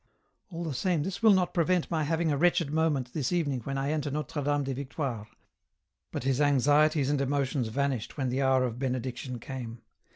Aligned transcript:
"AU 0.51 0.63
the 0.63 0.73
same 0.73 1.03
this 1.03 1.21
will 1.21 1.31
not 1.31 1.53
prevent 1.53 1.91
my 1.91 2.03
having 2.03 2.31
a 2.31 2.35
wretched 2.39 2.71
moment 2.71 3.13
this 3.13 3.31
evening 3.31 3.59
when 3.65 3.77
I 3.77 3.91
enter 3.91 4.09
Notre 4.09 4.41
Dame 4.41 4.63
des 4.63 4.73
Victoires," 4.73 5.27
but 6.11 6.23
his 6.23 6.41
anxieties 6.41 7.11
and 7.11 7.21
emotions 7.21 7.67
vanished 7.67 8.17
when 8.17 8.29
the 8.29 8.41
hour 8.41 8.63
of 8.63 8.79
Benediction 8.79 9.37
came. 9.37 9.83